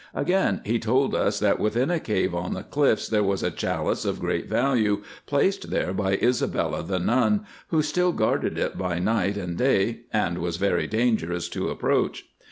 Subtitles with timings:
[0.15, 4.03] Again he told us that within a cave on the cliffs there was a chalice
[4.03, 9.37] of great value placed there by Isabella the Nun, who still guarded it by night
[9.37, 12.25] and day, and was very dangerous to approach.